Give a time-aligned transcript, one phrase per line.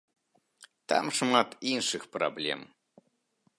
[0.93, 2.59] Там шмат іншых праблем.